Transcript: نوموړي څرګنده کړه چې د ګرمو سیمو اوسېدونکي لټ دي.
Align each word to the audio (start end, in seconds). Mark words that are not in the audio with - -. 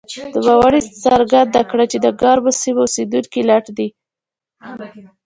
نوموړي 0.45 0.81
څرګنده 1.05 1.61
کړه 1.69 1.85
چې 1.91 1.97
د 2.05 2.07
ګرمو 2.21 2.51
سیمو 2.61 2.81
اوسېدونکي 2.85 3.41
لټ 3.49 3.65
دي. 3.77 3.87